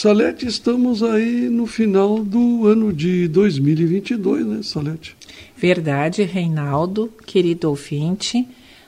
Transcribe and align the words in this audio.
Salete, 0.00 0.46
estamos 0.46 1.02
aí 1.02 1.48
no 1.48 1.66
final 1.66 2.22
do 2.22 2.68
ano 2.68 2.92
de 2.92 3.26
2022, 3.26 4.46
né, 4.46 4.62
Salete? 4.62 5.16
Verdade, 5.56 6.22
Reinaldo, 6.22 7.12
querido 7.26 7.68
ouvinte. 7.68 8.46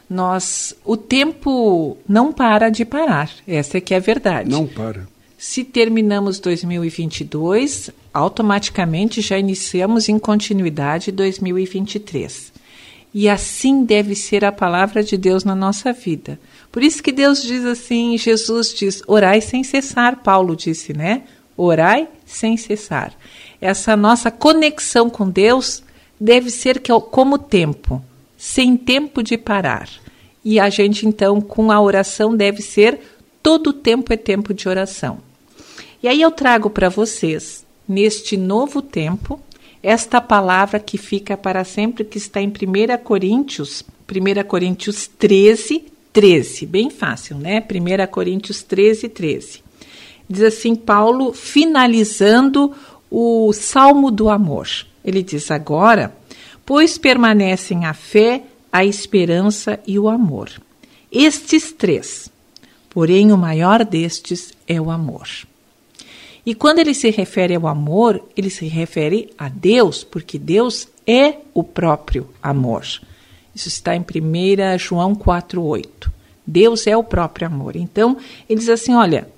Nós, 0.08 0.72
o 0.84 0.96
tempo 0.96 1.98
não 2.08 2.32
para 2.32 2.70
de 2.70 2.84
parar. 2.84 3.28
Essa 3.44 3.78
é 3.78 3.80
que 3.80 3.92
é 3.92 3.96
a 3.96 4.00
verdade. 4.00 4.48
Não 4.48 4.68
para. 4.68 5.08
Se 5.36 5.64
terminamos 5.64 6.38
2022, 6.38 7.90
automaticamente 8.14 9.20
já 9.20 9.36
iniciamos 9.36 10.08
em 10.08 10.16
continuidade 10.16 11.10
2023. 11.10 12.52
E 13.12 13.28
assim 13.28 13.84
deve 13.84 14.14
ser 14.14 14.44
a 14.44 14.52
palavra 14.52 15.02
de 15.02 15.16
Deus 15.16 15.42
na 15.42 15.54
nossa 15.54 15.92
vida. 15.92 16.38
Por 16.70 16.82
isso 16.82 17.02
que 17.02 17.10
Deus 17.10 17.42
diz 17.42 17.64
assim, 17.64 18.16
Jesus 18.16 18.72
diz: 18.72 19.02
orai 19.06 19.40
sem 19.40 19.64
cessar, 19.64 20.22
Paulo 20.22 20.54
disse, 20.54 20.92
né? 20.92 21.22
Orai 21.56 22.08
sem 22.24 22.56
cessar. 22.56 23.12
Essa 23.60 23.96
nossa 23.96 24.30
conexão 24.30 25.10
com 25.10 25.28
Deus 25.28 25.82
deve 26.18 26.50
ser 26.50 26.80
como 27.10 27.36
tempo, 27.36 28.02
sem 28.36 28.76
tempo 28.76 29.22
de 29.22 29.36
parar. 29.36 29.88
E 30.44 30.58
a 30.60 30.70
gente 30.70 31.06
então 31.06 31.40
com 31.40 31.70
a 31.70 31.80
oração 31.80 32.34
deve 32.36 32.62
ser 32.62 33.00
todo 33.42 33.72
tempo 33.72 34.12
é 34.12 34.16
tempo 34.16 34.54
de 34.54 34.68
oração. 34.68 35.18
E 36.02 36.08
aí 36.08 36.22
eu 36.22 36.30
trago 36.30 36.70
para 36.70 36.88
vocês 36.88 37.66
neste 37.86 38.36
novo 38.36 38.80
tempo 38.80 39.40
esta 39.82 40.20
palavra 40.20 40.78
que 40.78 40.98
fica 40.98 41.36
para 41.36 41.64
sempre, 41.64 42.04
que 42.04 42.18
está 42.18 42.40
em 42.40 42.48
1 42.48 43.02
Coríntios, 43.02 43.84
1 44.08 44.44
Coríntios 44.46 45.06
13, 45.06 45.84
13. 46.12 46.66
Bem 46.66 46.90
fácil, 46.90 47.38
né? 47.38 47.60
1 47.60 48.06
Coríntios 48.10 48.62
13, 48.62 49.08
13. 49.08 49.62
Diz 50.28 50.42
assim, 50.42 50.74
Paulo, 50.74 51.32
finalizando 51.32 52.72
o 53.10 53.52
Salmo 53.52 54.10
do 54.10 54.28
Amor. 54.28 54.68
Ele 55.04 55.22
diz 55.22 55.50
agora: 55.50 56.14
Pois 56.64 56.98
permanecem 56.98 57.84
a 57.84 57.94
fé, 57.94 58.42
a 58.72 58.84
esperança 58.84 59.80
e 59.86 59.98
o 59.98 60.08
amor. 60.08 60.50
Estes 61.10 61.72
três. 61.72 62.30
Porém, 62.88 63.32
o 63.32 63.38
maior 63.38 63.84
destes 63.84 64.52
é 64.66 64.80
o 64.80 64.90
amor. 64.90 65.26
E 66.44 66.54
quando 66.54 66.78
ele 66.78 66.94
se 66.94 67.10
refere 67.10 67.54
ao 67.54 67.66
amor, 67.66 68.22
ele 68.36 68.50
se 68.50 68.66
refere 68.66 69.30
a 69.36 69.48
Deus, 69.48 70.02
porque 70.02 70.38
Deus 70.38 70.88
é 71.06 71.36
o 71.52 71.62
próprio 71.62 72.28
amor. 72.42 72.84
Isso 73.54 73.68
está 73.68 73.94
em 73.94 74.00
1 74.00 74.78
João 74.78 75.14
4,8. 75.14 76.10
Deus 76.46 76.86
é 76.86 76.96
o 76.96 77.04
próprio 77.04 77.46
amor. 77.46 77.76
Então, 77.76 78.16
ele 78.48 78.58
diz 78.58 78.68
assim: 78.68 78.94
olha, 78.94 79.28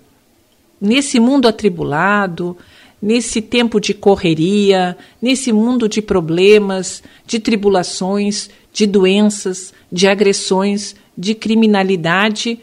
nesse 0.81 1.19
mundo 1.19 1.49
atribulado, 1.49 2.57
nesse 3.01 3.43
tempo 3.43 3.81
de 3.81 3.93
correria, 3.93 4.97
nesse 5.21 5.53
mundo 5.53 5.89
de 5.89 6.01
problemas, 6.01 7.03
de 7.27 7.41
tribulações, 7.41 8.49
de 8.73 8.87
doenças, 8.87 9.75
de 9.91 10.07
agressões, 10.07 10.95
de 11.19 11.35
criminalidade, 11.35 12.61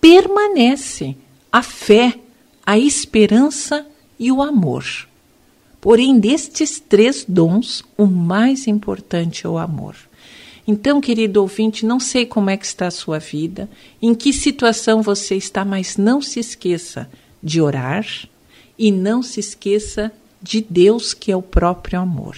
permanece 0.00 1.16
a 1.50 1.62
fé 1.62 2.14
a 2.66 2.76
esperança 2.76 3.86
e 4.18 4.32
o 4.32 4.42
amor. 4.42 4.84
Porém, 5.80 6.18
destes 6.18 6.80
três 6.80 7.24
dons, 7.26 7.84
o 7.96 8.06
mais 8.06 8.66
importante 8.66 9.46
é 9.46 9.48
o 9.48 9.56
amor. 9.56 9.94
Então, 10.66 11.00
querido 11.00 11.40
ouvinte, 11.40 11.86
não 11.86 12.00
sei 12.00 12.26
como 12.26 12.50
é 12.50 12.56
que 12.56 12.66
está 12.66 12.88
a 12.88 12.90
sua 12.90 13.20
vida, 13.20 13.70
em 14.02 14.12
que 14.12 14.32
situação 14.32 15.00
você 15.00 15.36
está, 15.36 15.64
mas 15.64 15.96
não 15.96 16.20
se 16.20 16.40
esqueça 16.40 17.08
de 17.40 17.60
orar 17.60 18.04
e 18.76 18.90
não 18.90 19.22
se 19.22 19.38
esqueça 19.38 20.10
de 20.42 20.60
Deus, 20.68 21.14
que 21.14 21.30
é 21.30 21.36
o 21.36 21.42
próprio 21.42 22.00
amor. 22.00 22.36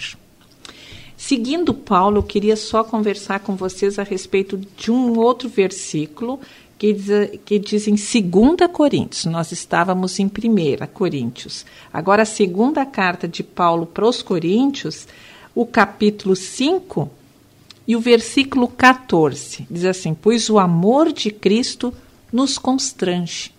Seguindo 1.17 1.73
Paulo, 1.73 2.19
eu 2.19 2.23
queria 2.23 2.55
só 2.55 2.83
conversar 2.83 3.39
com 3.39 3.55
vocês 3.55 3.97
a 3.97 4.03
respeito 4.03 4.57
de 4.77 4.91
um 4.91 5.17
outro 5.17 5.49
versículo 5.49 6.39
que 6.79 6.93
diz, 6.93 7.39
que 7.43 7.59
diz 7.59 7.87
em 7.87 7.95
2 7.95 8.71
Coríntios, 8.71 9.25
nós 9.25 9.51
estávamos 9.51 10.17
em 10.17 10.25
1 10.25 10.87
Coríntios. 10.93 11.65
Agora, 11.91 12.23
a 12.23 12.25
segunda 12.25 12.85
carta 12.85 13.27
de 13.27 13.43
Paulo 13.43 13.85
para 13.85 14.07
os 14.07 14.21
Coríntios, 14.21 15.05
o 15.53 15.65
capítulo 15.65 16.37
5 16.37 17.11
e 17.85 17.97
o 17.97 17.99
versículo 17.99 18.67
14, 18.69 19.67
diz 19.69 19.83
assim: 19.83 20.13
Pois 20.13 20.49
o 20.49 20.57
amor 20.57 21.11
de 21.11 21.29
Cristo 21.29 21.93
nos 22.31 22.57
constrange. 22.57 23.51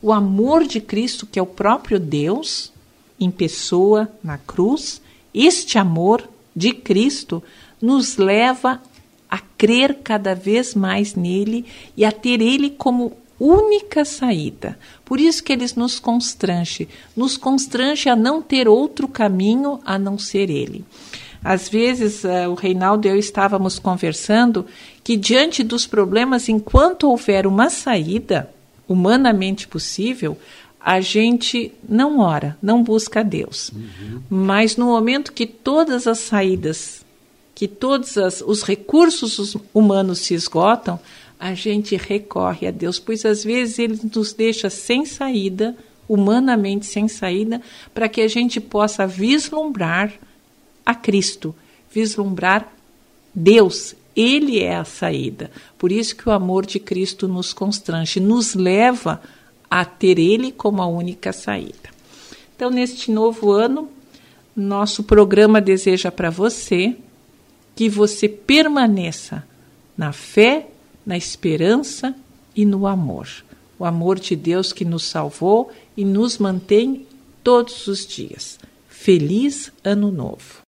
O 0.00 0.12
amor 0.12 0.64
de 0.64 0.80
Cristo, 0.80 1.26
que 1.26 1.40
é 1.40 1.42
o 1.42 1.46
próprio 1.46 1.98
Deus, 1.98 2.72
em 3.18 3.28
pessoa, 3.28 4.08
na 4.22 4.38
cruz, 4.38 5.02
este 5.34 5.78
amor 5.78 6.28
de 6.54 6.72
Cristo 6.72 7.42
nos 7.82 8.16
leva 8.16 8.80
a 9.30 9.38
crer 9.38 9.98
cada 10.02 10.34
vez 10.34 10.74
mais 10.74 11.14
nele 11.14 11.64
e 11.96 12.04
a 12.04 12.12
ter 12.12 12.40
ele 12.40 12.70
como 12.70 13.12
única 13.38 14.04
saída. 14.04 14.78
Por 15.04 15.20
isso 15.20 15.42
que 15.42 15.52
eles 15.52 15.74
nos 15.74 16.00
constrange, 16.00 16.88
nos 17.16 17.36
constrange 17.36 18.08
a 18.08 18.16
não 18.16 18.42
ter 18.42 18.68
outro 18.68 19.06
caminho 19.06 19.80
a 19.84 19.98
não 19.98 20.18
ser 20.18 20.50
ele. 20.50 20.84
Às 21.42 21.68
vezes, 21.68 22.24
uh, 22.24 22.50
o 22.50 22.54
Reinaldo 22.54 23.06
e 23.06 23.10
eu 23.10 23.16
estávamos 23.16 23.78
conversando 23.78 24.66
que, 25.04 25.16
diante 25.16 25.62
dos 25.62 25.86
problemas, 25.86 26.48
enquanto 26.48 27.08
houver 27.08 27.46
uma 27.46 27.70
saída 27.70 28.50
humanamente 28.88 29.68
possível, 29.68 30.36
a 30.80 31.00
gente 31.00 31.72
não 31.88 32.18
ora, 32.18 32.56
não 32.62 32.82
busca 32.82 33.22
Deus. 33.22 33.70
Uhum. 33.70 34.22
Mas 34.28 34.76
no 34.76 34.86
momento 34.86 35.32
que 35.32 35.46
todas 35.46 36.06
as 36.06 36.18
saídas 36.18 37.04
que 37.58 37.66
todos 37.66 38.16
as, 38.16 38.40
os 38.40 38.62
recursos 38.62 39.56
humanos 39.74 40.20
se 40.20 40.32
esgotam, 40.32 40.96
a 41.40 41.54
gente 41.54 41.96
recorre 41.96 42.68
a 42.68 42.70
Deus, 42.70 43.00
pois 43.00 43.24
às 43.24 43.42
vezes 43.42 43.80
Ele 43.80 43.98
nos 44.14 44.32
deixa 44.32 44.70
sem 44.70 45.04
saída, 45.04 45.76
humanamente 46.08 46.86
sem 46.86 47.08
saída, 47.08 47.60
para 47.92 48.08
que 48.08 48.20
a 48.20 48.28
gente 48.28 48.60
possa 48.60 49.08
vislumbrar 49.08 50.12
a 50.86 50.94
Cristo, 50.94 51.52
vislumbrar 51.92 52.72
Deus. 53.34 53.96
Ele 54.14 54.60
é 54.60 54.76
a 54.76 54.84
saída. 54.84 55.50
Por 55.76 55.90
isso 55.90 56.14
que 56.14 56.28
o 56.28 56.32
amor 56.32 56.64
de 56.64 56.78
Cristo 56.78 57.26
nos 57.26 57.52
constrange, 57.52 58.20
nos 58.20 58.54
leva 58.54 59.20
a 59.68 59.84
ter 59.84 60.16
Ele 60.16 60.52
como 60.52 60.80
a 60.80 60.86
única 60.86 61.32
saída. 61.32 61.90
Então, 62.54 62.70
neste 62.70 63.10
novo 63.10 63.50
ano, 63.50 63.88
nosso 64.54 65.02
programa 65.02 65.60
deseja 65.60 66.12
para 66.12 66.30
você 66.30 66.96
que 67.78 67.88
você 67.88 68.28
permaneça 68.28 69.46
na 69.96 70.12
fé, 70.12 70.66
na 71.06 71.16
esperança 71.16 72.12
e 72.52 72.66
no 72.66 72.88
amor. 72.88 73.28
O 73.78 73.84
amor 73.84 74.18
de 74.18 74.34
Deus 74.34 74.72
que 74.72 74.84
nos 74.84 75.04
salvou 75.04 75.70
e 75.96 76.04
nos 76.04 76.38
mantém 76.38 77.06
todos 77.40 77.86
os 77.86 78.04
dias. 78.04 78.58
Feliz 78.88 79.70
Ano 79.84 80.10
Novo! 80.10 80.66